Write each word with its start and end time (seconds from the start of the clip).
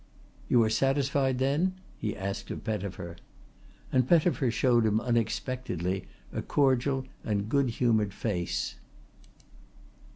"You 0.49 0.63
are 0.63 0.69
satisfied 0.71 1.37
then?" 1.37 1.75
he 1.95 2.17
asked 2.17 2.49
of 2.49 2.63
Pettifer; 2.63 3.17
and 3.91 4.07
Pettifer 4.09 4.49
showed 4.49 4.83
him 4.83 4.99
unexpectedly 4.99 6.07
a 6.33 6.41
cordial 6.41 7.05
and 7.23 7.47
good 7.47 7.69
humoured 7.69 8.11
face. 8.11 8.77